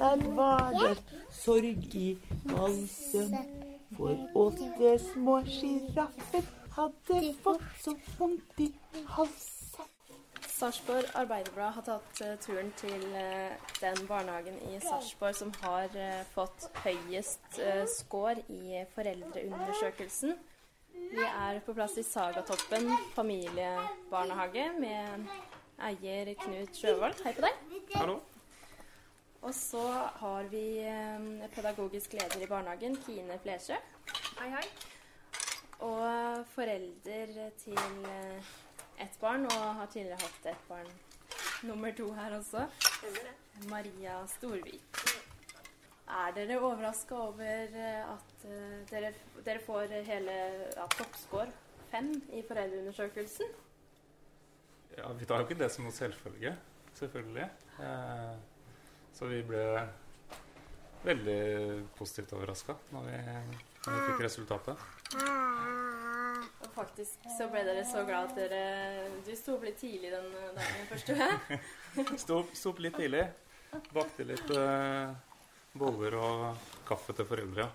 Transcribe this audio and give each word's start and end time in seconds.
der 0.00 0.34
var 0.34 0.70
det 0.70 1.02
sorg 1.30 1.94
i 1.94 2.18
valsen. 2.44 3.36
For 3.96 4.16
åtte 4.34 4.98
små 5.02 5.40
sjiraffer 5.44 6.46
hadde 6.76 7.34
fått 7.42 7.66
så 7.82 7.94
vondt 8.18 8.62
i 8.64 8.68
halsen. 9.16 9.88
Sarpsborg 10.60 11.08
Arbeiderblad 11.16 11.72
har 11.72 11.84
tatt 11.86 12.20
eh, 12.20 12.34
turen 12.44 12.68
til 12.76 13.04
eh, 13.16 13.52
den 13.80 14.00
barnehagen 14.08 14.58
i 14.68 14.80
Sarpsborg 14.84 15.36
som 15.38 15.52
har 15.62 15.88
eh, 15.96 16.20
fått 16.34 16.68
høyest 16.84 17.60
score 17.94 18.36
i 18.52 18.82
foreldreundersøkelsen. 18.94 20.36
Vi 21.10 21.24
er 21.26 21.62
på 21.64 21.76
plass 21.76 21.96
i 21.96 22.04
Sagatoppen 22.04 22.92
familiebarnehage 23.16 24.68
med 24.80 25.30
eier 25.90 26.34
Knut 26.44 26.76
Sjøvold. 26.76 27.24
Hei 27.24 27.32
på 27.36 27.48
deg. 27.48 27.64
Hallo. 27.96 28.20
Og 29.40 29.54
så 29.54 29.82
har 30.20 30.48
vi 30.52 30.64
eh, 30.84 31.50
pedagogisk 31.54 32.12
leder 32.12 32.42
i 32.44 32.48
barnehagen, 32.48 32.96
Kine 33.06 33.38
Flesjø. 33.40 33.78
Hei, 34.40 34.48
hei. 34.52 34.64
Og 35.80 36.44
forelder 36.52 37.48
til 37.62 37.78
eh, 38.10 38.50
ett 39.00 39.16
barn, 39.20 39.46
og 39.48 39.62
har 39.78 39.88
tidligere 39.92 40.20
hatt 40.20 40.50
et 40.52 40.68
barn 40.68 40.90
nummer 41.62 41.92
to 41.96 42.12
her 42.12 42.36
også. 42.36 42.66
Maria 43.70 44.20
Storvik. 44.26 45.00
Er 46.10 46.36
dere 46.36 46.60
overraska 46.60 47.14
over 47.14 47.80
eh, 47.80 48.12
at 48.12 48.46
dere, 48.90 49.14
dere 49.44 49.64
får 49.64 49.96
hele 50.04 50.36
ja, 50.76 50.86
toppscore 50.98 51.48
fem 51.90 52.12
i 52.32 52.44
foreldreundersøkelsen? 52.48 53.56
Ja, 54.98 55.12
vi 55.16 55.24
tar 55.24 55.40
jo 55.40 55.48
ikke 55.48 55.62
det 55.62 55.72
som 55.72 55.86
noe 55.86 55.96
selvfølge, 55.96 56.56
selvfølgelig. 56.98 57.48
Eh, 57.80 58.49
så 59.20 59.28
vi 59.28 59.42
ble 59.44 59.64
veldig 61.04 61.36
positivt 61.98 62.32
overraska 62.36 62.74
når, 62.94 63.06
vi- 63.06 63.60
når 63.84 63.94
vi 63.94 64.00
fikk 64.08 64.22
resultatet. 64.24 64.76
Og 66.60 66.68
faktisk 66.74 67.24
så 67.38 67.46
ble 67.52 67.62
dere 67.64 67.84
så 67.88 68.02
glad 68.08 68.30
at 68.30 68.36
dere 68.36 69.08
Du 69.26 69.30
sto 69.36 69.54
opp 69.56 69.64
litt 69.68 69.78
tidlig 69.80 70.10
den 70.12 70.28
dagen 70.56 70.86
første 70.90 71.16
jeg? 71.16 71.60
Sto 72.24 72.42
sto 72.56 72.72
opp 72.72 72.80
litt 72.84 72.96
tidlig, 72.96 73.24
bakte 73.92 74.24
litt 74.28 74.50
eh, 74.56 75.12
boller 75.78 76.16
og 76.20 76.68
kaffe 76.88 77.12
til 77.16 77.26
foreldre. 77.28 77.66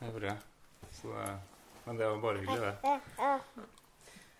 Det 0.00 0.10
gjorde 0.10 0.32
jeg. 0.32 0.38
Så 0.94 1.12
det, 1.16 1.28
men 1.86 1.96
det 2.00 2.08
var 2.10 2.20
bare 2.24 2.42
hyggelig, 2.44 2.60
det. 2.60 2.76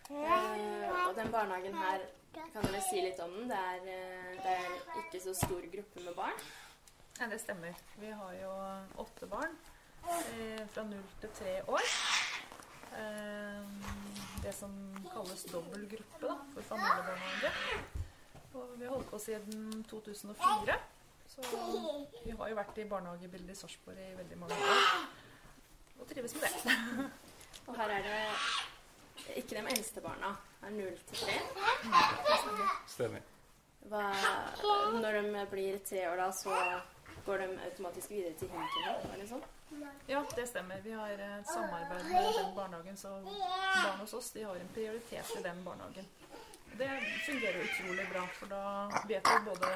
Uh, 0.04 1.08
og 1.08 1.14
den 1.16 1.30
barnehagen 1.32 1.74
her, 1.80 2.02
kan 2.34 2.66
dere 2.66 2.80
si 2.82 3.00
litt 3.02 3.20
om 3.22 3.32
den? 3.34 3.48
Det 3.50 3.58
er, 3.58 3.88
eh, 3.94 4.30
det 4.42 4.54
er 4.54 5.02
ikke 5.04 5.20
så 5.22 5.34
stor 5.38 5.66
gruppe 5.72 6.04
med 6.04 6.14
barn. 6.14 6.40
Ja, 7.20 7.26
det 7.30 7.40
stemmer. 7.40 7.74
Vi 8.00 8.10
har 8.10 8.32
jo 8.40 8.52
åtte 9.04 9.26
barn 9.30 9.54
eh, 10.08 10.62
fra 10.74 10.82
null 10.88 11.04
til 11.20 11.30
tre 11.38 11.54
år. 11.70 11.90
Eh, 12.98 13.60
det 14.42 14.54
som 14.54 14.72
kalles 15.12 15.44
dobbeltgruppe 15.52 16.26
da, 16.26 16.38
for 16.54 16.62
familiebarnehage. 16.72 17.52
Og 18.54 18.74
vi 18.78 18.84
har 18.84 18.94
holdt 18.94 19.10
på 19.10 19.18
siden 19.18 19.84
2004. 19.90 20.78
Så 21.34 21.42
vi 22.24 22.30
har 22.30 22.48
jo 22.50 22.58
vært 22.58 22.78
i 22.78 22.88
barnehagebildet 22.88 23.54
i 23.54 23.58
Sarpsborg 23.58 23.98
i 23.98 24.16
veldig 24.18 24.38
mange 24.38 24.58
år. 24.58 25.06
Og 26.00 26.06
trives 26.10 26.34
med 26.34 26.42
det. 26.42 26.74
Og 27.66 27.78
her 27.78 27.94
er 27.96 28.02
det 28.10 29.38
ikke 29.40 29.56
de 29.56 29.64
eldste 29.72 30.02
barna. 30.04 30.34
Det 30.64 30.70
er 30.70 30.76
null 30.78 30.98
til 31.08 31.16
tre. 31.20 31.32
Stemmer. 32.88 33.24
Hva, 33.90 34.04
når 34.96 35.18
de 35.18 35.40
blir 35.50 35.74
tre 35.84 36.06
år, 36.08 36.16
da, 36.16 36.28
så 36.32 36.54
går 37.26 37.42
de 37.42 37.48
automatisk 37.66 38.14
videre 38.14 38.32
til 38.40 38.48
Hinken? 38.48 39.10
Eller 39.12 39.26
sånn? 39.28 39.42
Ja, 40.08 40.22
det 40.38 40.46
stemmer. 40.48 40.78
Vi 40.80 40.94
har 40.96 41.10
et 41.20 41.50
samarbeid 41.50 42.06
med 42.08 42.28
den 42.38 42.54
barnehagen, 42.56 42.96
så 42.96 43.12
barn 43.26 44.00
hos 44.00 44.14
oss 44.16 44.30
de 44.32 44.46
har 44.46 44.56
en 44.56 44.70
prioritet 44.72 45.32
i 45.36 45.42
den 45.44 45.60
barnehagen. 45.66 46.08
Det 46.78 46.88
fungerer 47.26 47.60
utrolig 47.66 48.06
bra, 48.08 48.22
for 48.38 48.54
da 48.54 48.62
vet 49.08 49.28
jo 49.30 49.42
både, 49.50 49.68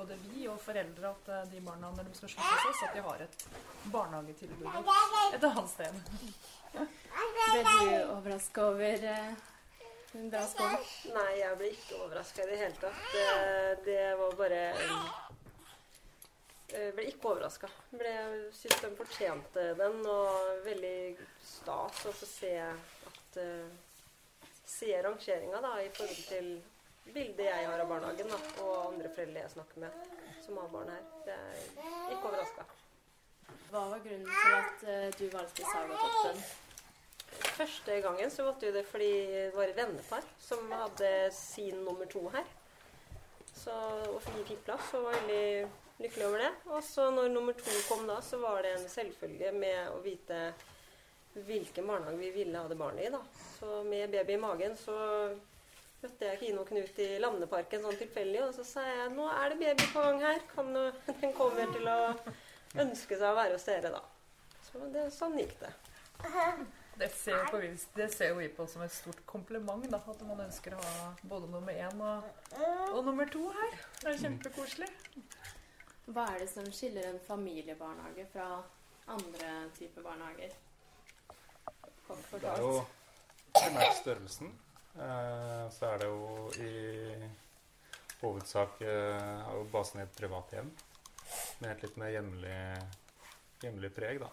både 0.00 0.16
vi 0.24 0.48
og 0.50 0.58
foreldre 0.60 1.12
at 1.14 1.30
eh, 1.36 1.46
de 1.52 1.62
barna 1.64 1.92
når 1.94 2.10
de 2.10 2.18
skal 2.18 2.32
slutte 2.34 2.56
hos 2.56 2.66
oss, 2.72 2.82
at 2.88 2.98
de 2.98 3.04
har 3.06 3.22
et 3.24 3.46
barnehagetilbud 3.94 4.66
et 5.38 5.46
annet 5.52 5.70
sted. 5.72 6.02
Ble 6.74 7.62
du 7.62 8.10
overraska 8.16 8.66
over 8.74 9.06
eh, 9.14 9.46
en 10.14 10.30
bra 10.30 10.44
skål? 10.48 10.76
Nei, 11.14 11.32
jeg 11.40 11.58
ble 11.60 11.70
ikke 11.74 11.98
overraska 12.04 12.44
i 12.44 12.50
det 12.50 12.60
hele 12.62 12.78
tatt. 12.82 13.02
Det, 13.14 13.26
det 13.88 14.04
var 14.20 14.38
bare 14.38 14.62
Jeg 16.72 16.94
ble 16.96 17.08
ikke 17.10 17.32
overraska. 17.32 17.70
Syns 18.56 18.80
de 18.84 18.92
fortjente 18.98 19.66
den, 19.80 20.00
og 20.04 20.64
veldig 20.66 20.96
stas 21.44 22.06
å 22.08 22.14
få 22.14 22.30
se 22.30 22.54
at 22.68 23.42
uh, 23.42 23.68
Se 24.68 24.90
rangeringa 25.00 25.62
da, 25.64 25.78
i 25.80 25.88
forhold 25.96 26.24
til 26.28 26.50
bildet 27.08 27.46
jeg 27.46 27.68
har 27.70 27.80
av 27.80 27.88
barnehagen, 27.88 28.28
da, 28.28 28.40
og 28.60 28.74
andre 28.90 29.08
foreldre 29.16 29.46
jeg 29.46 29.54
snakker 29.54 29.80
med 29.86 30.18
som 30.48 30.56
har 30.56 30.68
barn 30.68 30.88
her. 30.88 31.02
Det 31.24 31.32
er 31.32 32.12
ikke 32.12 32.28
overraska. 32.28 32.64
Hva 33.70 33.82
var 33.90 34.00
grunnen 34.04 34.28
til 34.28 34.54
at 34.56 34.84
eh, 34.88 35.08
du 35.18 35.26
valgte 35.32 35.64
Sagatoppen? 35.72 36.40
Første 37.58 37.98
gangen 38.04 38.30
så 38.30 38.46
valgte 38.46 38.68
vi 38.68 38.76
det 38.78 38.84
fordi 38.88 39.10
det 39.32 39.50
var 39.56 39.70
et 39.70 39.76
vennepar 39.78 40.24
som 40.42 40.72
hadde 40.72 41.12
sin 41.34 41.84
nummer 41.84 42.08
to 42.10 42.24
her. 42.34 42.46
Så, 43.58 43.74
og 44.12 44.22
vi 44.36 44.44
fikk 44.52 44.64
plass 44.68 44.92
og 44.94 45.08
var 45.08 45.18
veldig 45.18 45.68
lykkelig 45.98 46.26
over 46.28 46.42
det. 46.44 46.50
Og 46.70 46.82
så 46.84 47.08
når 47.10 47.30
nummer 47.32 47.56
to 47.58 47.74
kom 47.88 48.06
da, 48.08 48.20
så 48.22 48.38
var 48.42 48.62
det 48.62 48.76
en 48.76 48.88
selvfølge 48.90 49.52
med 49.56 49.92
å 49.92 50.00
vite 50.04 50.40
hvilken 51.46 51.86
barnehage 51.86 52.18
vi 52.18 52.30
ville 52.34 52.58
ha 52.58 52.70
det 52.70 52.78
barnet 52.78 53.06
i. 53.06 53.12
da. 53.14 53.22
Så 53.58 53.82
med 53.86 54.10
baby 54.10 54.34
i 54.36 54.42
magen 54.42 54.76
så 54.78 54.96
møtte 56.02 56.28
jeg 56.30 56.40
Kine 56.42 56.62
og 56.62 56.70
Knut 56.70 57.00
i 57.02 57.08
Landeparken 57.22 57.82
sånn 57.82 57.98
tilfeldig, 57.98 58.42
og 58.46 58.54
så 58.54 58.66
sa 58.66 58.84
jeg 58.86 59.14
nå 59.16 59.26
er 59.32 59.52
det 59.52 59.60
baby 59.64 59.88
på 59.92 60.04
gang 60.06 60.22
her. 60.22 60.42
Kan 60.54 60.70
du, 60.74 60.84
den 61.22 61.34
kommer 61.36 61.74
til 61.74 61.90
å 61.90 61.98
ønske 62.78 63.18
seg 63.18 63.28
å 63.30 63.38
være 63.38 63.58
hos 63.58 63.66
dere, 63.68 63.94
da. 63.94 64.04
Så 64.68 64.90
det, 64.94 65.08
sånn 65.14 65.38
gikk 65.40 65.56
det. 65.62 65.72
Det 66.98 67.08
ser, 67.14 67.44
på, 67.46 67.60
det 67.94 68.08
ser 68.10 68.32
vi 68.34 68.48
på 68.50 68.66
som 68.66 68.82
et 68.82 68.92
stort 68.92 69.20
kompliment, 69.26 69.84
da, 69.90 70.00
at 70.02 70.22
man 70.26 70.40
ønsker 70.48 70.74
å 70.74 70.80
ha 70.82 71.10
både 71.22 71.46
nummer 71.52 71.76
én 71.78 72.00
og, 72.02 72.24
og 72.90 73.04
nummer 73.06 73.28
to 73.30 73.44
her. 73.54 73.76
Det 74.00 74.08
er 74.10 74.22
kjempekoselig. 74.24 74.88
Hva 76.08 76.24
er 76.32 76.40
det 76.42 76.48
som 76.50 76.66
skiller 76.74 77.06
en 77.06 77.20
familiebarnehage 77.22 78.24
fra 78.32 78.48
andre 79.14 79.50
typer 79.76 80.02
barnehager? 80.08 80.56
Det 82.08 82.48
er 82.50 82.62
jo 82.64 82.72
primært 83.52 84.00
størrelsen. 84.00 84.50
Eh, 84.98 85.64
så 85.76 85.92
er 85.92 86.02
det 86.02 86.08
jo 86.08 86.48
i 86.64 87.28
hovedsak 88.22 88.80
eh, 88.82 89.44
har 89.44 89.60
jo 89.60 89.68
basen 89.70 90.00
i 90.00 90.06
et 90.06 90.16
privat 90.16 90.56
hjem 90.56 90.72
med 91.60 91.70
et 91.70 91.84
litt 91.84 92.00
mer 92.00 92.10
hjemlig, 92.16 92.58
hjemlig 93.62 93.92
preg 93.94 94.18
da, 94.24 94.32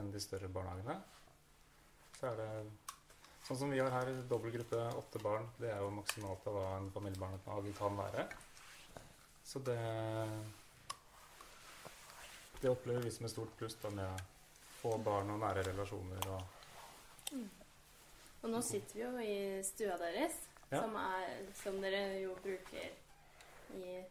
enn 0.00 0.10
de 0.10 0.24
større 0.24 0.50
barnehagene. 0.50 0.98
Så 2.18 2.26
er 2.32 2.36
det 2.40 2.50
sånn 3.46 3.58
som 3.60 3.70
vi 3.70 3.78
har 3.78 3.92
her, 3.94 4.08
dobbeltgruppe 4.30 4.80
åtte 4.98 5.20
barn. 5.22 5.44
Det 5.60 5.70
er 5.70 5.78
jo 5.84 5.90
maksimalt 5.94 6.46
av 6.50 6.56
hva 6.56 6.64
en 6.76 6.90
familiebarnehage 6.90 7.74
kan 7.78 7.96
være. 7.96 8.26
Så 9.44 9.58
Så 9.58 9.58
det 9.64 9.78
Det 12.60 12.68
opplever 12.70 13.00
vi 13.02 13.10
som 13.10 13.24
et 13.26 13.30
stort 13.30 13.56
pluss 13.56 13.76
da 13.82 13.90
med 13.90 14.22
få 14.80 14.96
barn 14.98 15.30
og 15.30 15.38
nære 15.40 15.62
relasjoner 15.72 16.28
og 16.28 16.42
Mm. 17.32 17.48
Og 18.42 18.50
nå 18.50 18.60
sitter 18.62 18.94
vi 18.94 19.00
jo 19.02 19.18
i 19.18 19.62
stua 19.62 19.96
deres, 19.98 20.32
Ja. 20.70 20.80
som, 20.80 20.94
er, 20.96 21.52
som 21.54 21.80
dere 21.82 22.20
jo 22.22 22.34
bruker 22.34 22.90
i 23.74 24.04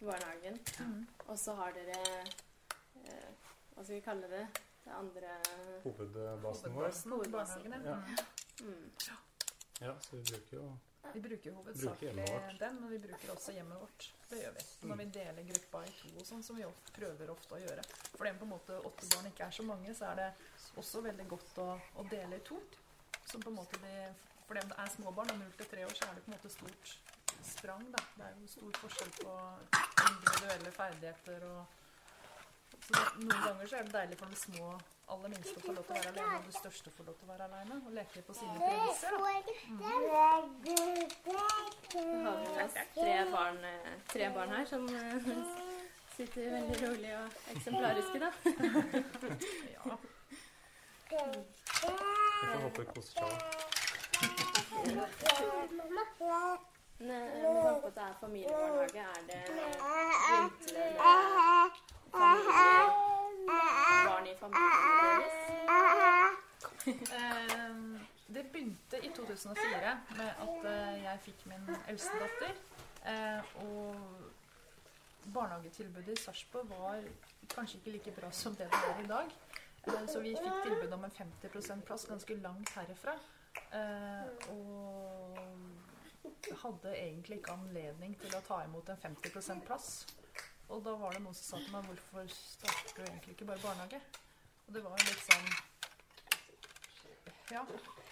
barnehagen. 0.00 0.58
Mm. 0.80 1.06
Og 1.28 1.38
så 1.38 1.54
har 1.54 1.72
dere 1.72 1.96
eh, 3.04 3.30
Hva 3.74 3.84
skal 3.84 3.94
vi 3.94 4.00
kalle 4.00 4.28
det? 4.28 4.46
Det 4.84 4.92
andre 4.96 5.34
hovedbasen 5.84 6.74
vår. 6.74 6.92
Hovedbasen 7.10 7.72
ja. 7.72 7.80
Ja. 7.84 8.24
Mm. 8.60 8.90
Ja, 9.80 9.94
så 10.00 10.16
vi 10.16 10.22
bruker 10.22 10.56
jo 10.56 10.78
Vi 11.12 11.20
bruker 11.20 11.28
Bruker 11.28 11.52
hovedsakelig 11.52 12.24
hjemmet 12.26 12.58
den, 12.60 12.80
men 12.80 12.90
vi 12.90 12.98
bruker 12.98 13.30
også 13.32 13.52
hjemmet 13.52 13.80
vårt. 13.80 14.08
Det 14.28 14.40
gjør 14.42 14.52
vi. 14.56 14.64
Når 14.88 14.96
vi 14.96 15.06
deler 15.14 15.46
gruppa 15.52 15.80
i 15.86 15.92
to 16.00 16.10
og 16.20 16.26
sånn, 16.28 16.42
som 16.44 16.58
vi 16.60 16.66
ofte, 16.68 16.92
prøver 16.98 17.32
ofte 17.32 17.56
å 17.56 17.60
gjøre. 17.62 17.84
For 18.12 18.28
det 18.28 18.34
på 18.38 18.46
en 18.46 18.52
måte 18.52 18.76
åtte 18.90 19.08
barn 19.14 19.30
ikke 19.30 19.46
er 19.46 19.56
så 19.56 19.64
mange, 19.66 19.94
så 19.96 20.10
er 20.10 20.20
det 20.20 20.28
også 20.82 21.00
veldig 21.08 21.26
godt 21.32 21.62
å, 21.64 21.68
å 21.96 22.04
dele 22.12 22.38
i 22.38 22.44
to. 22.46 22.60
Som 23.30 23.42
på 23.42 23.50
en 23.50 23.56
måte 23.56 23.80
de, 23.82 23.94
for 24.44 24.60
dem 24.60 24.70
det 24.70 24.78
er 24.84 24.92
små 24.92 25.14
barn, 25.16 25.32
og 25.32 25.40
null 25.40 25.56
til 25.58 25.72
tre 25.72 25.88
år, 25.88 25.96
så 25.96 26.10
er 26.10 26.18
det 26.18 26.26
på 26.26 26.32
en 26.32 26.36
måte 26.36 26.52
stort 26.52 26.94
sprang. 27.50 27.88
Da. 27.96 28.04
Det 28.18 28.28
er 28.28 28.36
jo 28.36 28.52
stor 28.54 28.80
forskjell 28.84 29.12
på 29.22 29.34
individuelle 30.10 30.72
ferdigheter 30.76 31.48
og 31.50 31.79
Noen 32.90 33.28
ganger 33.44 33.66
så 33.66 33.76
er 33.76 33.82
det 33.86 33.92
deilig 33.94 34.16
for 34.18 34.26
de 34.32 34.36
små 34.40 34.64
aller 35.10 35.28
minste 35.32 35.56
å 35.58 35.62
få 35.64 35.72
lov 35.74 35.84
til 35.86 35.94
å 35.94 35.98
være 35.98 36.10
alene, 36.12 36.36
og 36.38 36.44
de 36.46 36.54
største 36.58 36.90
får 36.96 37.04
lov 37.08 37.14
til 37.18 37.26
å 37.26 37.30
være 37.32 37.44
alene 37.48 37.74
og 37.80 37.90
leke 37.96 38.22
på 38.26 38.32
sine 38.38 38.56
premisser. 38.58 39.12
Mm. 39.68 39.80
Så 39.80 39.86
har 40.14 40.42
vi 40.64 40.76
oss 42.64 42.76
tre 42.94 43.16
barn, 43.32 43.58
eh, 43.72 43.92
tre 44.12 44.30
barn 44.36 44.50
her 44.54 44.64
som 44.70 44.82
eh, 44.88 45.28
sitter 46.16 46.50
veldig 46.54 46.78
rolig 46.86 47.12
og 47.18 47.26
eksemplariske, 47.56 48.18
da. 48.18 48.30
ja. 49.74 49.82
Vi 51.10 51.16
får 52.46 52.60
håpe 52.62 52.78
det 52.82 52.88
koser 52.94 53.12
seg. 53.18 53.30
Med 57.00 57.18
tanke 57.54 57.80
på 57.80 57.86
at 57.86 57.94
det 57.94 58.02
er 58.02 58.14
familiebarnehage, 58.20 59.00
er 59.00 59.20
det 59.26 59.38
begynte 59.48 60.74
det 60.74 60.84
med 60.84 61.04
familier, 62.12 62.88
barn 64.08 64.26
i 64.26 64.34
familien 64.40 64.72
deres? 65.10 65.36
Eh, 66.86 67.70
det 68.34 68.44
begynte 68.52 68.96
i 69.02 69.08
2004 69.42 70.00
med 70.16 70.30
at 70.44 70.66
eh, 70.70 71.02
jeg 71.04 71.20
fikk 71.24 71.46
min 71.48 71.70
eldste 71.88 72.20
datter. 72.20 72.58
Eh, 73.10 73.54
og 73.64 75.30
barnehagetilbudet 75.34 76.18
i 76.18 76.22
Sarpsborg 76.22 76.68
var 76.68 77.04
kanskje 77.54 77.80
ikke 77.80 77.94
like 77.96 78.14
bra 78.20 78.30
som 78.36 78.56
det 78.58 78.68
det 78.72 78.82
er 78.90 79.04
i 79.04 79.08
dag. 79.08 79.32
Eh, 79.86 80.06
så 80.12 80.20
vi 80.20 80.36
fikk 80.36 80.64
tilbud 80.66 80.92
om 80.98 81.04
en 81.08 81.16
50% 81.18 81.86
plass 81.88 82.06
ganske 82.10 82.36
langt 82.44 82.74
herifra. 82.76 83.16
Og 84.50 85.38
hadde 86.62 86.96
egentlig 86.96 87.40
ikke 87.40 87.54
anledning 87.56 88.16
til 88.20 88.34
å 88.36 88.42
ta 88.44 88.62
imot 88.64 88.88
en 88.92 89.00
50% 89.02 89.64
plass. 89.66 89.90
Og 90.70 90.84
da 90.84 90.94
var 90.98 91.16
det 91.16 91.22
noen 91.24 91.34
som 91.34 91.56
sa 91.56 91.64
til 91.64 91.72
meg 91.74 91.88
hvorfor 91.88 92.28
starter 92.34 92.96
du 92.96 93.02
egentlig 93.08 93.34
ikke 93.34 93.48
bare 93.48 93.64
barnehage? 93.64 94.00
Og 94.68 94.74
det 94.76 94.84
var 94.84 95.02
litt 95.02 95.24
sånn 95.26 95.48
Ja. 97.50 97.64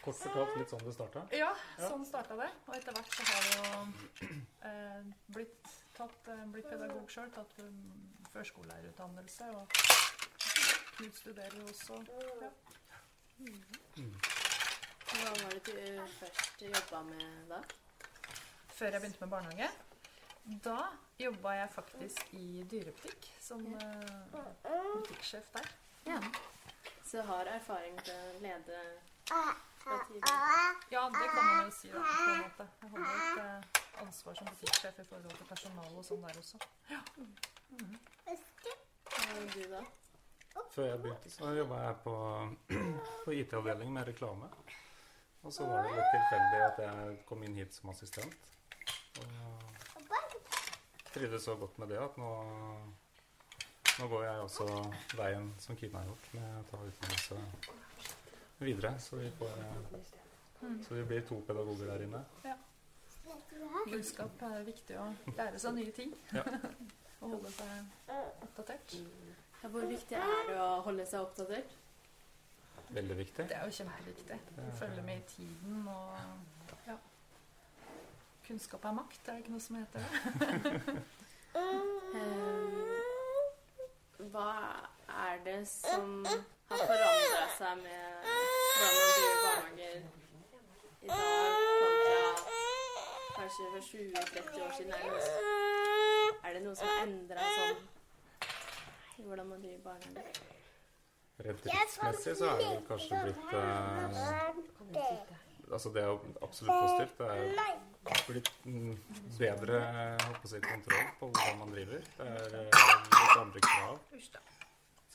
Kort 0.03 0.17
fortalt 0.19 0.57
litt 0.59 0.73
sånn 0.73 0.85
det 0.87 0.95
starta. 0.95 1.25
Ja, 1.37 1.51
sånn 1.79 2.05
starta 2.07 2.37
det. 2.39 2.49
Og 2.67 2.77
etter 2.79 2.97
hvert 2.97 3.17
så 3.17 3.27
har 3.29 3.47
jeg 3.47 3.57
jo 3.59 4.31
eh, 4.71 5.11
blitt, 5.37 5.73
tatt, 5.97 6.31
eh, 6.33 6.45
blitt 6.55 6.69
pedagog 6.71 7.11
sjøl, 7.13 7.31
tatt 7.35 7.59
um, 7.65 7.83
førskolelærerutdannelse. 8.33 9.51
Og 9.59 9.79
Knut 10.99 11.15
studerer 11.15 11.55
jo 11.55 11.67
også. 11.71 11.99
Ja. 12.11 13.03
Hva 15.09 15.35
var 15.43 15.53
det 15.55 15.61
du 15.69 16.01
først 16.19 16.65
jobba 16.65 17.03
med 17.07 17.53
da? 17.53 17.61
Før 18.75 18.97
jeg 18.97 19.03
begynte 19.05 19.23
med 19.23 19.31
barnehage. 19.37 19.69
Da 20.65 20.79
jobba 21.21 21.53
jeg 21.61 21.71
faktisk 21.75 22.33
i 22.39 22.65
dyrebutikk 22.71 23.29
som 23.45 23.63
uh, 23.75 24.43
butikksjef 24.65 25.53
der. 25.55 25.71
Ja. 26.09 26.19
Så 27.05 27.23
har 27.23 27.53
erfaring 27.53 27.99
til 28.03 28.17
å 28.17 28.43
lede. 28.43 28.83
Ja, 30.91 31.11
det 31.21 31.29
kan 31.35 31.45
man 31.47 31.65
jo 31.65 31.71
si. 31.71 31.89
da, 31.89 31.99
på 31.99 32.31
en 32.31 32.41
måte. 32.41 32.65
Jeg 32.83 32.91
holder 32.91 33.11
et 33.15 33.39
eh, 33.45 34.07
ansvar 34.07 34.35
som 34.35 34.47
butikksjef 34.47 34.99
i 34.99 35.05
forhold 35.11 35.37
til 35.37 35.49
personal 35.49 35.97
og 36.01 36.05
sånn 36.07 36.23
der 36.25 36.39
også. 36.43 36.61
Ja. 36.91 37.01
Mm. 37.17 37.99
Du 39.55 39.63
da? 39.73 39.83
Før 40.75 40.87
jeg 40.89 41.01
begynte, 41.03 41.31
så 41.31 41.53
jobba 41.55 41.81
jeg 41.83 41.97
på, 42.05 42.15
på 43.25 43.37
IT-avdeling 43.37 43.93
med 43.93 44.09
reklame. 44.09 44.49
Og 45.43 45.53
så 45.53 45.67
var 45.69 45.85
det 45.87 45.97
litt 45.97 46.13
tilfeldig 46.15 46.63
at 46.67 46.81
jeg 46.85 47.19
kom 47.29 47.45
inn 47.47 47.59
hit 47.61 47.77
som 47.77 47.93
assistent. 47.93 48.49
Og 49.21 49.29
trivdes 51.13 51.45
så 51.45 51.57
godt 51.57 51.79
med 51.79 51.93
det 51.93 52.01
at 52.03 52.17
nå, 52.21 52.33
nå 53.99 54.09
går 54.09 54.25
jeg 54.25 54.47
også 54.47 54.67
veien 55.21 55.53
som 55.63 55.77
Kina 55.77 56.03
har 56.03 56.11
gjort, 56.11 56.33
med 56.35 56.59
å 56.61 56.67
ta 56.73 56.83
utdannelse 56.91 57.39
videre. 58.67 58.95
Så 59.01 59.17
vi, 59.17 59.31
får, 59.39 59.51
så 60.89 60.95
vi 60.95 61.05
blir 61.05 61.27
to 61.29 61.41
pedagoger 61.47 61.93
der 61.93 62.07
inne. 62.07 62.25
Ja. 62.45 62.57
Kunnskap 63.89 64.43
er 64.43 64.63
viktig 64.67 64.97
å 64.99 65.09
lære 65.37 65.59
seg 65.61 65.77
nye 65.77 65.93
ting. 65.95 66.15
Ja. 66.33 66.45
og 67.21 67.35
holde 67.35 67.53
seg 67.53 68.13
oppdatert. 68.47 68.97
Ja, 69.63 69.69
hvor 69.69 69.87
viktig 69.91 70.17
er 70.19 70.43
det 70.49 70.59
å 70.63 70.71
holde 70.87 71.07
seg 71.09 71.27
oppdatert? 71.27 71.77
Veldig 72.89 73.17
viktig. 73.19 73.49
Det 73.51 73.57
er 73.57 73.65
jo 73.69 73.75
kjempeviktig. 73.79 74.39
Følge 74.79 75.03
med 75.05 75.17
i 75.19 75.25
tiden 75.29 75.89
og 75.93 76.79
ja. 76.87 76.97
Kunnskap 78.47 78.85
er 78.89 78.95
makt, 78.97 79.29
er 79.29 79.33
det 79.33 79.43
ikke 79.45 79.53
noe 79.53 79.65
som 79.65 79.81
heter 79.83 79.99
det? 80.03 80.99
Eh, 81.59 82.99
hva 84.31 84.51
er 85.27 85.41
det 85.45 85.63
som 85.69 86.23
har 86.69 86.79
forandra 86.87 87.45
seg 87.57 87.79
med 87.83 88.29
hvordan 88.79 88.95
man 88.99 89.11
driver 89.17 89.39
barnehager 89.45 89.97
i 91.03 91.09
dag 91.09 91.53
kontra 91.83 92.23
kanskje 93.39 93.65
for 93.73 93.81
20-30 93.81 94.63
år 94.67 94.73
siden? 94.77 94.93
Er 96.45 96.53
det, 96.53 96.63
noe, 96.63 96.77
som 96.77 96.87
har 96.91 97.01
endra 97.07 97.49
sånn 97.57 97.79
i 99.19 99.27
hvordan 99.27 99.49
man 99.49 99.65
driver 99.65 99.81
barnehage? 99.89 100.57
Rent 101.39 101.65
driftsmessig 101.65 102.37
så 102.39 102.53
er 102.53 102.63
det 102.65 102.85
kanskje 102.89 103.23
blitt 103.25 103.53
eh, 103.55 104.09
Altså 105.69 105.91
det 105.93 106.03
er 106.03 106.09
absolutt 106.43 106.75
positivt. 106.83 107.19
Det 107.19 107.27
er 108.15 108.23
blitt 108.29 108.53
bedre 109.39 109.81
jeg 109.85 110.63
kontroll 110.65 111.11
på 111.21 111.29
hvordan 111.29 111.59
man 111.61 111.75
driver. 111.77 112.07
Det 112.17 112.29
er 112.29 112.61
eh, 112.63 112.79
litt 113.19 113.43
andre 113.43 113.61
krav 113.69 114.01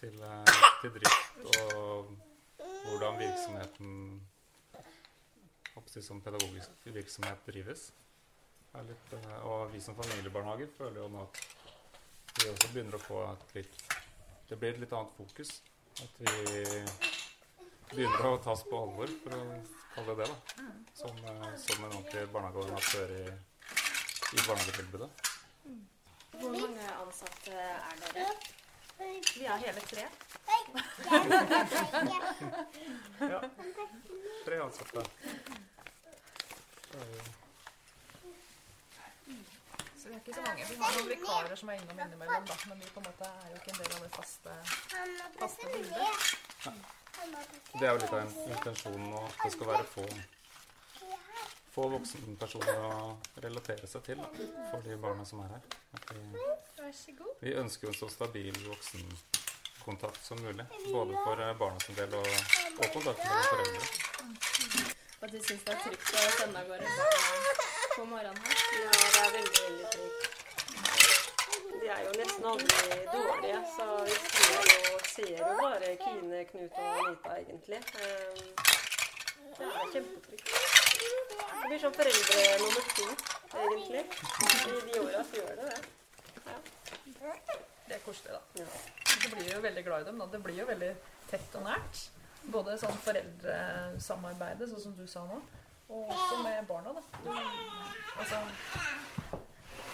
til, 0.03 0.21
eh, 0.21 0.45
til 0.81 0.91
drift 0.97 1.59
og 1.59 2.15
hvordan 2.59 3.19
virksomheten 3.19 3.91
som 6.01 6.21
pedagogisk 6.21 6.69
virksomhet 6.85 7.45
drives. 7.47 7.91
Litt, 8.87 9.13
eh, 9.13 9.45
og 9.45 9.73
vi 9.73 9.79
som 9.81 9.95
familiebarnehager 9.95 10.71
føler 10.77 11.01
jo 11.01 11.09
nå 11.13 11.21
at 11.27 11.41
vi 12.39 12.49
også 12.49 12.71
begynner 12.73 12.97
å 12.97 13.03
få 13.03 13.19
et 13.31 13.59
litt 13.59 13.83
Det 14.49 14.57
blir 14.59 14.73
et 14.73 14.79
litt 14.81 14.91
annet 14.93 15.13
fokus. 15.17 15.51
At 16.03 16.17
vi 16.19 16.33
begynner 17.93 18.25
å 18.27 18.41
tas 18.43 18.63
på 18.67 18.81
alvor, 18.85 19.13
for 19.23 19.37
å 19.37 19.45
kalle 19.93 20.15
det 20.17 20.25
det. 20.25 20.27
da. 20.33 20.65
Som, 20.93 21.21
eh, 21.31 21.55
som 21.57 21.85
en 21.85 21.91
ordentlig 21.91 22.25
barnehageorganisatør 22.33 23.15
i, 23.21 23.23
i 24.33 24.43
barnehagetilbudet. 24.47 25.09
Hvor 26.33 26.59
mange 26.59 26.91
ansatte 27.05 27.55
er 27.55 28.03
dere? 28.03 28.27
Vi 28.99 29.45
er 29.45 29.57
hele 29.57 29.81
tre. 29.81 30.05
Ja. 33.19 33.39
Tre 34.45 34.63
ansatte. 34.63 35.05
Så 39.97 40.09
vi 40.09 40.13
er 40.13 40.19
ikke 40.19 40.33
så 40.33 40.41
mange. 40.41 40.65
Vi 40.69 40.75
har 40.75 40.91
noen 40.97 41.09
vikarer 41.09 41.55
som 41.55 41.69
er 41.69 41.79
innom 41.79 41.99
innimellom, 42.05 42.45
da, 42.49 42.55
men 42.69 42.79
vi 42.79 42.89
på 42.91 42.99
en 42.99 43.07
måte 43.07 43.29
er 43.29 43.49
jo 43.49 43.55
ikke 43.61 43.71
en 43.73 43.79
del 43.81 43.91
av 43.95 44.01
det 44.03 44.11
faste, 44.17 44.51
faste 45.39 45.65
bildet. 45.73 46.13
Det 47.79 47.87
er 47.87 47.91
jo 47.91 47.99
litt 48.03 48.13
av 48.13 48.21
intensjonen 48.57 49.09
nå 49.13 49.19
at 49.29 49.37
det 49.45 49.51
skal 49.55 49.69
være 49.71 49.85
få, 49.95 50.05
få 51.73 51.87
voksenpersoner 51.89 52.81
å 52.85 53.13
relatere 53.41 53.87
seg 53.89 54.03
til 54.05 54.19
da, 54.21 54.27
for 54.69 54.85
de 54.85 54.97
barna 55.01 55.25
som 55.25 55.41
er 55.41 55.55
her. 55.55 55.63
At 55.97 56.11
vi, 56.13 57.15
vi 57.41 57.55
ønsker 57.57 57.89
en 57.89 57.97
så 57.97 58.09
stabil 58.13 58.53
voksenkontakt 58.67 60.21
som 60.25 60.41
mulig. 60.45 60.67
Både 60.91 61.17
for 61.23 61.41
eh, 61.41 61.55
barna 61.57 61.81
sin 61.81 61.97
del 61.97 62.13
og, 62.19 62.29
og 62.77 62.85
kontakten 62.93 63.25
med 63.25 63.49
foreldre. 63.49 63.85
Og 65.23 65.31
du 65.31 65.39
syns 65.39 65.65
det 65.65 65.73
er 65.73 65.81
trygt 65.81 66.13
å 66.13 66.29
sende 66.37 66.61
av 66.61 66.69
gårde 66.69 66.87
på 67.95 68.05
morgenen 68.11 68.39
her? 68.43 68.63
Ja, 68.83 68.93
det 68.99 69.23
er 69.23 69.35
veldig, 69.37 69.65
veldig 69.65 69.91
trygt. 69.95 70.29
De 71.73 71.89
er 71.95 72.03
jo 72.05 72.13
nesten 72.19 72.49
aldri 72.51 72.99
dårlige. 73.15 73.63
Så 73.73 73.87
vi 74.11 74.19
ser 74.27 74.69
jo, 74.75 75.01
ser 75.15 75.33
jo 75.39 75.49
bare 75.63 75.95
Kine, 76.03 76.45
Knut 76.51 76.77
og 76.83 76.93
Anita, 76.99 77.39
egentlig. 77.39 77.81
Um, 77.97 78.53
det 79.57 79.73
er 79.73 79.91
kjempetrygt. 79.97 80.72
Det 81.73 81.79
blir 81.79 81.89
sånn 81.89 81.95
foreldre 81.97 82.41
nummer 82.61 82.83
to, 82.93 83.05
egentlig. 83.57 84.01
I 84.53 84.73
de 84.91 84.99
åra 84.99 85.21
så 85.25 85.39
gjør 85.39 85.55
det 85.57 85.63
det. 85.71 85.79
Ja. 86.45 86.57
Det 87.87 87.95
er 87.95 88.03
koselig, 88.03 88.35
da. 88.35 88.41
Du 89.23 89.25
blir 89.31 89.49
jo 89.49 89.61
veldig 89.63 89.83
glad 89.87 90.03
i 90.03 90.05
dem. 90.11 90.21
Da. 90.21 90.27
Det 90.35 90.41
blir 90.43 90.59
jo 90.59 90.67
veldig 90.69 90.91
tett 91.31 91.57
og 91.57 91.65
nært. 91.65 92.03
Både 92.53 92.77
sånn 92.77 93.01
foreldresamarbeidet, 93.07 94.69
sånn 94.69 94.85
som 94.85 94.93
du 94.99 95.01
sa 95.09 95.25
nå, 95.25 95.41
og 95.89 96.13
også 96.13 96.39
med 96.45 96.61
barna. 96.69 96.93
da. 96.93 97.01
Du, 97.25 97.33
altså, 98.21 98.45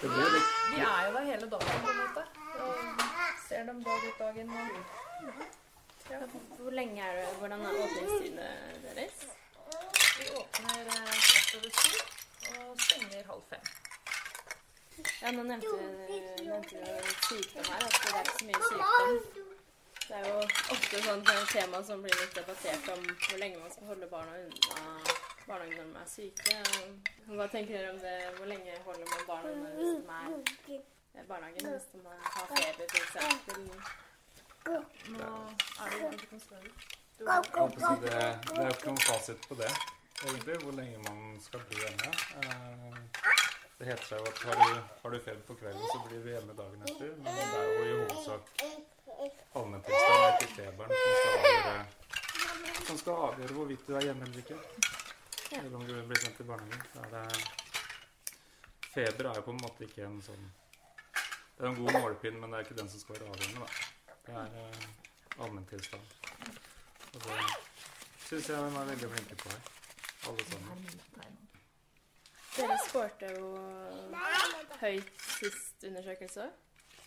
vi 0.04 0.84
er 0.84 1.02
jo 1.08 1.16
der 1.16 1.32
hele 1.32 1.52
dagen, 1.56 1.84
på 1.88 1.96
en 1.96 2.04
måte. 2.04 2.28
Og 2.60 3.10
ser 3.48 3.72
dem 3.72 3.84
dag 3.88 4.10
ut 4.12 4.24
dagen. 4.28 4.52
Og, 4.52 4.72
ja. 6.12 6.24
Hvor 6.60 6.76
lenge 6.76 7.08
er 7.08 7.22
det, 7.22 7.28
Hvordan 7.40 7.70
er 7.72 7.84
åpningstidene 7.88 8.56
deres? 8.90 9.30
Vi 10.20 10.30
åpner 10.42 10.80
eh, 10.80 11.20
kvart 11.28 11.56
over 11.58 11.70
syv 11.82 12.02
og 12.60 12.82
stenger 12.82 13.24
halv 13.32 13.44
fem. 13.50 13.66
Ja, 15.22 15.32
nå 15.32 15.44
nevnte 15.44 15.76
du 15.76 15.80
sykdom 17.28 17.66
her. 17.72 17.86
At 17.88 17.96
det 18.04 18.10
er 18.12 18.24
ikke 18.24 18.40
så 18.40 18.46
mye 18.50 18.62
sykdom. 18.70 19.48
Det 20.10 20.16
er 20.18 20.26
jo 20.28 20.38
ofte 20.74 21.00
sånn 21.06 21.26
tema 21.54 21.80
som 21.86 22.04
blir 22.04 22.16
litt 22.18 22.36
debattert 22.36 22.88
om 22.96 23.04
hvor 23.08 23.38
lenge 23.44 23.60
man 23.62 23.72
skal 23.74 23.92
holde 23.92 24.08
barna 24.10 24.38
unna 24.42 24.80
barnehagen 25.50 25.78
når 25.78 25.94
de 25.94 26.02
er 26.02 26.10
syke. 26.14 26.56
Hva 27.30 27.48
tenker 27.54 27.74
dere 27.78 27.92
om 27.94 28.00
det? 28.02 28.16
Hvor 28.38 28.50
lenge 28.50 28.78
holder 28.86 29.06
man 29.12 29.28
barna 29.28 29.52
unna 29.54 29.70
hvis 29.76 29.92
de 30.00 30.80
er 31.20 31.24
i 31.24 31.28
barnehagen? 31.30 31.70
Hvis 31.76 31.88
de 31.94 31.98
har 32.08 32.48
feber, 32.56 32.86
f.eks. 32.90 33.16
Nå 35.14 35.30
er 35.84 35.94
det 35.94 36.02
jo 36.02 36.12
ikke 36.18 36.32
noe 36.34 36.44
større. 36.48 36.74
Jeg 37.20 37.28
holdt 37.30 37.52
på 37.54 37.64
å 37.64 37.70
si 37.80 37.96
det, 38.04 38.10
det 38.10 38.58
er 38.58 38.68
jo 38.68 38.76
ikke 38.76 38.90
noen 38.90 39.02
fasit 39.06 39.48
på 39.50 39.56
det, 39.60 39.72
egentlig, 40.26 40.56
hvor 40.64 40.72
lenge 40.80 40.98
man 41.08 41.20
skal 41.42 41.60
bli 41.70 41.78
hjemme. 41.84 42.10
Eh, 42.40 42.98
Det 43.80 43.86
heter 43.88 44.04
seg 44.10 44.20
jo 44.20 44.26
at 44.28 44.40
har 44.44 44.56
du, 44.60 44.82
har 45.04 45.10
du 45.14 45.20
feber 45.24 45.44
på 45.48 45.56
kvelden, 45.56 45.84
så 45.92 46.00
blir 46.08 46.20
du 46.24 46.30
hjemme 46.34 46.54
dagen 46.58 46.82
etter. 46.84 47.14
Men 47.24 47.38
det 47.38 47.44
er 47.60 47.68
jo 47.70 47.84
i 47.86 47.94
hovedsak 48.00 48.44
allmenntilstand, 49.56 50.44
ikke 50.44 50.56
feberen 50.58 50.92
som 51.00 51.14
skal 51.16 51.32
avgjøre, 51.38 51.86
som 52.90 53.00
skal 53.00 53.22
avgjøre 53.30 53.56
hvorvidt 53.56 53.88
du 53.88 53.96
er 53.96 54.04
hjemme 54.10 54.28
eller 54.28 54.42
ikke. 54.44 54.60
Eller 55.62 55.78
om 55.80 55.88
du 55.88 55.94
blir 56.12 56.20
sendt 56.26 56.36
til 56.42 56.50
barnehagen. 56.52 57.16
Er 57.24 57.32
feber 58.94 59.32
er 59.32 59.40
jo 59.40 59.48
på 59.48 59.56
en 59.56 59.64
måte 59.64 59.88
ikke 59.88 60.04
en 60.10 60.20
sånn 60.28 60.46
Det 61.56 61.64
er 61.66 61.72
en 61.72 61.80
god 61.80 61.92
målepinn, 62.02 62.38
men 62.40 62.52
det 62.52 62.60
er 62.60 62.68
ikke 62.68 62.78
den 62.84 62.90
som 62.92 63.00
skal 63.00 63.16
være 63.16 63.32
avgjørende. 63.32 63.60
da. 63.64 63.68
Det 64.28 64.36
er 64.44 64.50
eh, 64.60 65.44
allmenntilstand. 65.44 66.06
Og 67.14 67.20
det 67.26 67.42
syns 68.28 68.50
jeg 68.50 68.56
de 68.56 68.68
er 68.68 68.90
veldig 68.94 69.10
flinke 69.16 69.36
på 69.44 69.56
her. 69.56 69.79
Alle 70.30 70.46
sammen. 70.46 71.38
Dere 72.56 72.76
skårte 72.86 73.30
jo 73.34 73.48
høyt 74.82 75.22
sist 75.24 75.86
undersøkelse. 75.90 76.46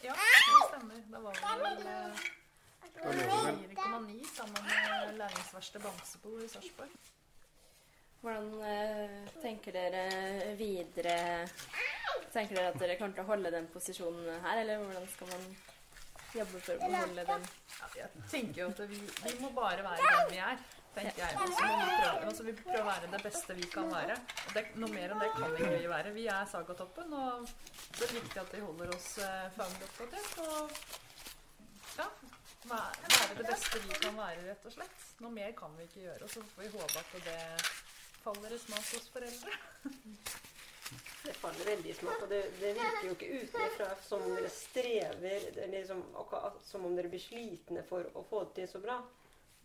Ja, 0.02 0.14
det 0.16 0.62
stemmer. 0.72 1.02
Da 1.12 1.20
var 1.22 1.38
vi 1.38 1.52
vel 1.62 1.84
eh, 1.92 2.24
vi 2.96 3.04
vel 3.06 3.20
4,9 3.76 4.16
sammen 4.34 4.66
med 4.66 5.14
læringsverste 5.20 5.82
Bamsebo 5.84 6.34
i 6.42 6.48
Sarpsborg. 6.50 6.96
Hvordan 8.24 8.50
eh, 8.72 9.30
tenker 9.42 9.74
dere 9.78 10.02
videre 10.58 11.16
Tenker 12.32 12.56
dere 12.56 12.68
at 12.72 12.78
dere 12.80 12.98
kommer 12.98 13.14
til 13.14 13.24
å 13.26 13.30
holde 13.30 13.50
den 13.52 13.66
posisjonen 13.70 14.42
her, 14.42 14.62
eller 14.62 14.82
hvordan 14.82 15.08
skal 15.14 15.30
man 15.34 15.48
jobbe 16.32 16.60
for 16.62 16.74
å 16.74 16.90
beholde 16.90 17.24
den? 17.28 17.50
Ja, 17.78 17.88
jeg 18.02 18.28
tenker 18.30 18.62
jo 18.62 18.70
at 18.72 18.86
vi, 18.88 19.00
vi 19.26 19.34
må 19.42 19.50
bare 19.56 19.84
være 19.84 20.06
den 20.06 20.30
vi 20.32 20.38
er, 20.42 20.62
tenker 20.96 21.20
jeg. 21.22 21.36
Altså, 21.44 21.68
prøve, 21.68 22.26
altså 22.30 22.46
vi 22.46 22.54
prøver 22.58 22.82
å 22.82 22.88
være 22.88 23.12
det 23.14 23.22
beste 23.26 23.56
vi 23.58 23.68
kan 23.72 23.88
være. 23.92 24.18
Det, 24.54 24.64
noe 24.82 24.92
mer 24.92 25.14
enn 25.14 25.22
det 25.22 25.30
kan 25.36 25.56
ikke 25.56 25.70
vi 25.76 25.88
være. 25.92 26.12
Vi 26.16 26.26
er 26.34 26.50
Sagatoppen, 26.50 27.14
og 27.16 27.48
det 27.98 28.08
er 28.08 28.14
viktig 28.18 28.42
at 28.44 28.52
vi 28.56 28.62
holder 28.66 28.92
oss 28.96 29.08
eh, 29.24 29.48
faglig 29.56 29.88
oppdatert. 29.88 30.36
Og 30.44 31.98
ja, 31.98 32.08
være, 32.72 33.32
det 33.38 33.48
beste 33.48 33.82
vi 33.86 33.98
kan 34.04 34.20
være, 34.20 34.46
rett 34.50 34.68
og 34.68 34.76
slett. 34.76 35.08
Noe 35.24 35.34
mer 35.34 35.56
kan 35.58 35.74
vi 35.78 35.88
ikke 35.88 36.04
gjøre. 36.06 36.28
Og 36.28 36.34
så 36.36 36.44
får 36.52 36.66
vi 36.66 36.72
håpe 36.76 37.04
at 37.04 37.16
det 37.26 37.40
faller 38.22 38.54
i 38.54 38.62
smak 38.62 38.92
hos 38.94 39.08
foreldre. 39.12 39.58
Det 41.22 41.32
faller 41.38 41.64
veldig 41.64 41.90
i 41.90 41.94
smak, 41.96 42.22
og 42.24 42.30
det, 42.30 42.42
det 42.60 42.74
virker 42.76 43.06
jo 43.06 43.16
ikke 43.16 43.42
utenfra 43.42 43.88
som 44.04 44.24
om 44.26 44.34
dere 44.36 44.50
strever 44.52 45.46
er 45.62 45.70
liksom, 45.72 46.02
som 46.66 46.86
om 46.86 46.96
dere 46.98 47.10
blir 47.12 47.22
slitne 47.22 47.84
for 47.88 48.08
å 48.18 48.24
få 48.28 48.42
det 48.48 48.56
til 48.58 48.72
så 48.74 48.82
bra. 48.82 48.98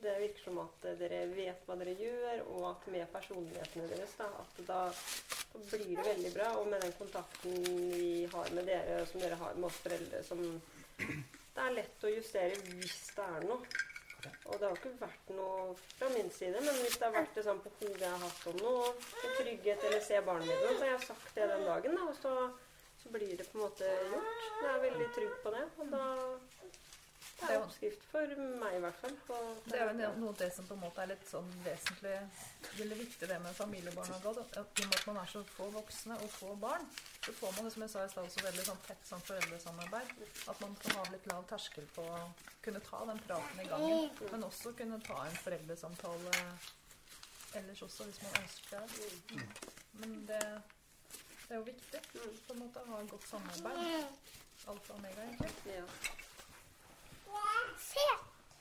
Det 0.02 0.14
virker 0.20 0.44
som 0.44 0.60
at 0.62 0.84
dere 1.00 1.24
vet 1.34 1.64
hva 1.66 1.76
dere 1.80 1.96
gjør, 1.98 2.44
og 2.54 2.66
at 2.70 2.84
med 2.94 3.08
personlighetene 3.14 3.88
deres, 3.90 4.14
da, 4.20 4.28
at 4.44 4.60
da 4.68 4.82
blir 5.72 5.96
det 5.96 6.06
veldig 6.06 6.34
bra. 6.36 6.52
Og 6.62 6.70
med 6.70 6.86
den 6.86 6.94
kontakten 7.00 7.58
vi 7.96 8.28
har 8.34 8.54
med 8.54 8.70
dere, 8.70 9.00
som 9.10 9.24
dere 9.24 9.40
har 9.42 9.58
med 9.58 9.70
oss 9.72 9.82
foreldre, 9.86 10.24
som 10.28 10.44
Det 10.98 11.64
er 11.66 11.74
lett 11.74 12.04
å 12.06 12.10
justere 12.14 12.58
hvis 12.68 13.00
det 13.18 13.24
er 13.26 13.46
noe. 13.50 13.86
Og 14.28 14.60
det 14.60 14.68
har 14.68 14.78
ikke 14.78 14.92
vært 15.00 15.32
noe 15.38 15.74
fra 15.98 16.10
min 16.14 16.30
side, 16.34 16.62
men 16.62 16.80
hvis 16.82 16.98
det 16.98 17.08
har 17.08 17.16
vært 17.16 17.38
det 17.38 17.44
på 17.48 17.72
hodet 17.80 18.04
jeg 18.04 18.12
har 18.12 18.24
hatt 18.24 18.48
om 18.52 18.58
noe, 18.62 18.92
til 19.16 19.36
trygghet 19.40 19.86
eller 19.90 20.04
se 20.06 20.22
barnet 20.26 20.50
mitt, 20.50 20.78
så 20.78 20.84
har 20.84 20.92
jeg 20.94 21.08
sagt 21.08 21.34
det 21.38 21.50
den 21.52 21.66
dagen, 21.68 21.98
da, 21.98 22.06
og 22.12 22.18
så, 22.22 22.34
så 23.02 23.14
blir 23.14 23.34
det 23.40 23.48
på 23.50 23.58
en 23.58 23.66
måte 23.66 23.92
gjort. 24.12 24.46
Jeg 24.62 24.70
er 24.74 24.86
veldig 24.86 25.10
trygg 25.18 25.36
på 25.44 25.54
det, 25.58 25.66
og 25.78 25.92
da 25.94 26.06
det 27.38 27.50
er 27.54 27.62
oppskrift 27.62 28.06
for 28.10 28.32
meg 28.62 28.76
i 28.76 28.80
hvert 28.82 28.98
fall. 29.02 29.18
Det 29.70 29.78
er 29.78 29.92
jo 30.02 30.08
noe 30.18 30.34
det 30.40 30.48
som 30.56 30.66
på 30.66 30.74
en 30.74 30.82
måte 30.82 31.04
er 31.04 31.12
litt 31.12 31.28
sånn 31.30 31.50
vesentlig 31.62 32.16
eller 32.82 32.98
viktig 32.98 33.30
det 33.30 33.38
med 33.44 33.54
familiebarnehage. 33.58 34.34
da. 34.40 34.46
At 34.64 34.82
I 34.82 34.86
og 34.86 34.90
med 34.90 34.98
at 34.98 35.06
man 35.12 35.20
er 35.22 35.30
så 35.34 35.44
få 35.52 35.68
voksne 35.76 36.18
og 36.18 36.32
få 36.34 36.56
barn, 36.64 36.88
så 37.26 37.36
får 37.38 37.54
man 37.60 37.70
som 37.76 37.86
jeg 37.86 37.94
sa 37.94 38.06
i 38.06 38.10
stad, 38.14 38.30
også 38.32 38.46
veldig 38.48 38.66
sånn 38.72 38.82
tett 38.88 39.06
sånn 39.12 39.24
foreldresamarbeid. 39.30 40.16
At 40.50 40.66
man 40.66 40.76
kan 40.82 40.98
ha 40.98 41.06
litt 41.14 41.30
lav 41.30 41.46
terskel 41.54 41.88
på 41.94 42.08
å 42.18 42.24
kunne 42.66 42.82
ta 42.90 43.04
den 43.12 43.24
praten 43.28 43.62
i 43.62 43.70
gangen. 43.70 44.10
Men 44.34 44.50
også 44.50 44.74
kunne 44.82 45.02
ta 45.06 45.22
en 45.28 45.40
foreldresamtale 45.46 46.36
ellers 47.62 47.82
også, 47.86 48.10
hvis 48.10 48.22
man 48.26 48.42
ønsker 48.42 48.80
det. 48.82 49.46
Men 50.02 50.18
det, 50.30 50.42
det 51.14 51.54
er 51.54 51.62
jo 51.62 51.68
viktig 51.70 52.02
på 52.14 52.56
en 52.56 52.64
måte 52.66 52.82
å 52.82 52.96
ha 52.96 53.04
godt 53.14 53.30
samarbeid. 53.30 54.24
Alfa 54.68 54.94
og 54.94 54.98
omega, 54.98 55.30
egentlig. 55.30 56.26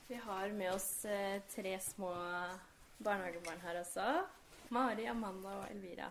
Vi 0.07 0.15
har 0.15 0.49
med 0.49 0.73
oss 0.73 1.05
eh, 1.05 1.41
tre 1.55 1.79
små 1.83 2.11
barnehagebarn 2.97 3.59
her 3.63 3.79
også. 3.81 4.05
Mari, 4.69 5.05
Amanda 5.07 5.49
og 5.61 5.65
Elvira. 5.71 6.09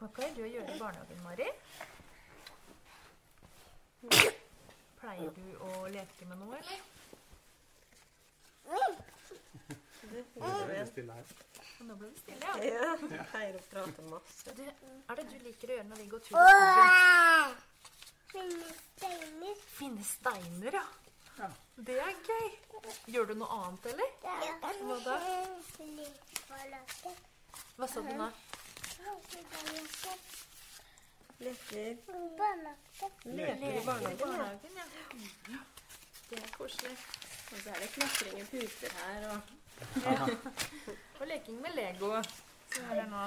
Hva 0.00 0.08
pleier 0.16 0.34
du 0.36 0.42
å 0.46 0.48
gjøre 0.50 0.74
i 0.74 0.80
barnehagen, 0.80 1.20
Mari? 1.24 1.48
Pleier 5.00 5.30
du 5.36 5.44
å 5.66 5.84
leke 5.92 6.28
med 6.30 6.40
noe, 6.40 6.56
eller? 6.60 6.80
Er. 11.10 11.34
Nå 11.80 11.94
ble 11.98 12.08
det 12.10 12.18
stille, 12.20 12.40
Ja, 12.40 12.54
ja. 12.64 12.94
jeg 13.10 13.26
pleier 13.30 13.58
å 13.58 13.62
prate 13.70 14.06
masse. 14.08 14.54
Du, 14.56 14.62
er 14.64 15.20
det 15.20 15.26
du 15.30 15.36
liker 15.44 15.70
å 15.70 15.76
gjøre 15.78 15.88
når 15.90 16.02
vi 16.02 16.08
går 16.14 16.24
tur 16.24 16.34
i 16.34 16.42
skogen? 16.48 17.54
Finne 18.30 18.72
steiner. 18.80 19.62
Finne 19.76 20.04
steiner, 20.06 20.80
ja. 20.80 20.84
Det 21.86 21.96
er 22.00 22.16
gøy. 22.26 22.48
Gjør 23.12 23.24
du 23.30 23.34
noe 23.40 23.48
annet, 23.56 23.86
eller? 23.92 24.08
Hva 24.22 24.96
da? 25.04 25.16
Hva 27.76 27.86
sa 27.88 28.02
du 28.04 28.12
nå? 28.18 28.28
Leker. 31.40 31.96
Leker 33.24 33.78
i 33.80 33.84
barnehagen, 33.86 34.76
ja. 34.76 34.86
Det 36.30 36.38
er 36.38 36.50
koselig. 36.56 36.96
Og 37.50 37.62
så 37.62 37.70
er 37.70 37.80
det 37.82 37.88
klatring 37.94 38.36
i 38.40 38.44
puter 38.50 38.92
her 39.00 39.30
og 39.30 39.56
Ja. 40.04 40.26
Og 41.20 41.26
leking 41.26 41.60
med 41.60 41.70
Lego. 41.74 42.22
Så 42.74 42.82
er 42.90 42.94
det 43.00 43.08
nå. 43.10 43.24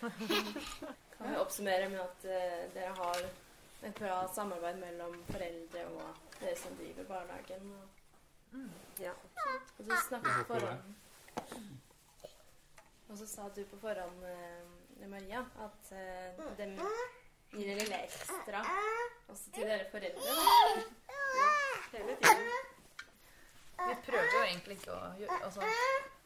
Kan 1.16 1.30
vi 1.30 1.36
oppsummere 1.36 1.88
med 1.88 2.00
at 2.00 2.24
eh, 2.24 2.74
dere 2.74 2.94
har 2.94 3.20
et 3.86 3.98
bra 4.00 4.16
samarbeid 4.34 4.78
mellom 4.80 5.14
foreldre 5.30 5.82
og 5.92 6.20
dere 6.40 6.56
som 6.58 6.74
driver 6.80 7.04
barnehagen. 7.12 7.72
Og, 7.72 7.86
Ja, 9.00 9.10
og 9.78 9.84
du 9.84 9.90
snakket 10.08 10.32
på 10.46 10.54
forhånd 10.54 10.94
Og 13.10 13.18
så 13.18 13.26
sa 13.28 13.48
du 13.56 13.60
på 13.70 13.76
forhånd, 13.82 14.22
eh, 14.24 15.08
Maria, 15.10 15.42
at 15.62 15.90
eh, 15.92 16.40
dem 16.58 16.72
gir 17.52 17.66
dere 17.68 17.76
litt 17.84 17.92
ekstra 17.98 18.62
også 19.30 19.52
til 19.54 19.68
dere 19.68 19.86
foreldre. 19.92 20.20
Da. 20.24 20.32
Ja, 21.36 21.50
hele 21.92 22.16
tiden. 22.22 22.48
Vi 23.76 23.94
prøver 24.08 24.32
jo 24.32 24.42
egentlig 24.48 24.78
ikke 24.80 24.92
å 24.96 25.12
gjøre 25.20 25.38
altså, 25.44 25.60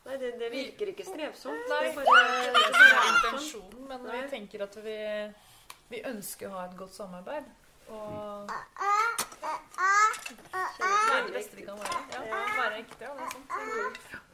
Nei, 0.07 0.15
det, 0.17 0.31
det 0.41 0.49
virker 0.55 0.87
ikke 0.95 1.05
strevsomt. 1.05 1.67
Nei, 1.69 1.81
Det 1.83 1.91
er 1.91 1.95
bare- 1.95 2.53
det 2.55 2.61
er 2.61 2.79
sånn. 2.79 3.09
intensjonen, 3.11 3.83
men 3.89 4.07
vi 4.15 4.21
tenker 4.33 4.63
at 4.65 4.77
vi 4.87 4.95
vi 5.91 6.03
ønsker 6.07 6.49
å 6.49 6.55
ha 6.55 6.67
et 6.69 6.77
godt 6.79 6.95
samarbeid. 6.95 7.45
Og 7.91 8.51
Være 11.11 11.27
det 11.27 11.35
beste 11.35 11.57
vi 11.57 11.63
kan 11.67 11.79
være. 11.79 12.03
Ja, 12.15 12.43
være 12.63 12.77
ekte, 12.79 13.11
og 13.11 13.17
Det 13.19 13.27
sant. 13.33 14.29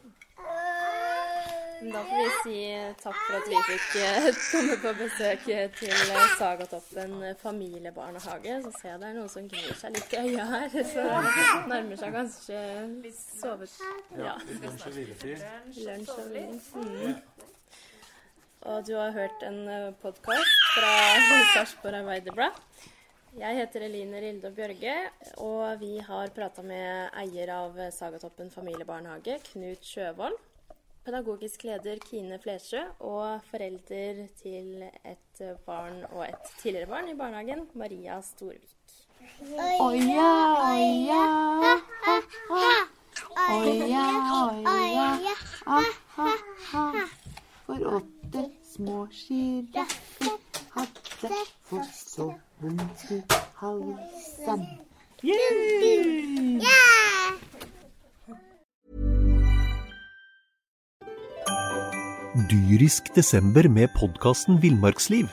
Men 1.80 1.92
Da 1.92 2.02
får 2.08 2.18
vi 2.20 2.28
si 2.42 2.58
takk 3.02 3.16
for 3.22 3.36
at 3.38 3.48
vi 3.48 3.56
fikk 3.68 3.96
eh, 4.02 4.26
komme 4.50 4.76
på 4.82 4.92
besøk 4.98 5.42
til 5.78 5.92
eh, 5.92 6.36
Sagatoppen 6.38 7.16
familiebarnehage. 7.40 8.58
Så 8.64 8.72
ser 8.80 8.90
jeg 8.90 9.00
det 9.00 9.08
er 9.08 9.16
noen 9.16 9.32
som 9.32 9.48
gnir 9.48 9.80
seg 9.80 9.96
litt 9.96 10.12
i 10.12 10.22
øya 10.22 10.46
her, 10.52 10.76
så 10.92 11.04
nærmer 11.72 12.00
seg 12.00 12.16
kanskje 12.16 12.60
sovet... 13.40 13.80
Ja. 14.16 14.36
Lunsj 14.62 14.88
og 14.90 14.96
hviletid. 14.98 15.44
Lunsj 15.88 16.14
og 16.16 16.30
hvile. 16.32 16.60
Mm. 16.74 17.20
Og 18.66 18.86
du 18.86 18.96
har 18.98 19.12
hørt 19.14 19.44
en 19.46 19.60
podkast 20.02 20.65
fra 20.76 20.92
Sarpsborg 21.54 21.94
Arbeiderblad. 22.02 22.56
Jeg 23.36 23.56
heter 23.56 23.84
Eline 23.86 24.18
Rilde 24.20 24.50
Bjørge, 24.52 24.94
og 25.44 25.80
vi 25.80 25.94
har 26.04 26.32
prata 26.36 26.64
med 26.64 27.14
eier 27.16 27.52
av 27.54 27.78
Sagatoppen 27.94 28.50
familiebarnehage, 28.52 29.38
Knut 29.50 29.84
Sjøvold. 29.84 30.36
Pedagogisk 31.06 31.64
leder 31.68 32.00
Kine 32.04 32.36
Flesjø 32.42 32.82
og 33.08 33.44
forelder 33.48 34.26
til 34.40 34.84
et 34.84 35.42
barn 35.64 36.02
og 36.10 36.26
et 36.26 36.50
tidligere 36.60 36.90
barn 36.90 37.08
i 37.12 37.16
barnehagen, 37.16 37.64
Maria 37.78 38.18
Storvik. 38.26 38.74
Oia, 39.80 40.28
oia, 40.74 41.22
ha, 41.62 42.16
ha. 42.50 42.66
Oia, 43.54 44.04
oja, 44.42 45.08
ha, 45.70 45.80
ha, 46.18 46.28
ha. 46.72 46.84
For 47.66 47.88
åtte 47.96 48.44
små 48.74 49.06
sjiraffer 49.10 50.05
hadde 51.26 51.46
fått 51.66 51.94
så 51.94 52.26
vondt 52.62 53.04
i 53.10 53.20
halsen. 53.58 54.62
Dyrisk 62.50 63.10
desember 63.16 63.66
med 63.68 63.90
podkasten 63.96 64.60
Villmarksliv. 64.62 65.26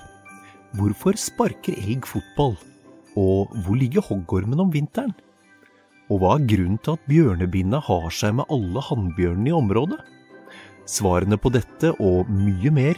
Hvorfor 0.73 1.19
sparker 1.19 1.77
elg 1.77 2.07
fotball? 2.09 2.55
Og 3.13 3.53
hvor 3.61 3.77
ligger 3.77 4.01
hoggormen 4.01 4.63
om 4.63 4.73
vinteren? 4.73 5.13
Og 6.09 6.23
hva 6.23 6.37
er 6.39 6.47
grunnen 6.49 6.81
til 6.81 6.97
at 6.97 7.05
bjørnebinna 7.09 7.83
har 7.85 8.09
seg 8.09 8.39
med 8.39 8.49
alle 8.49 8.81
hannbjørnene 8.89 9.51
i 9.51 9.57
området? 9.61 10.01
Svarene 10.89 11.37
på 11.37 11.53
dette 11.53 11.93
og 12.01 12.29
mye 12.33 12.71
mer 12.73 12.97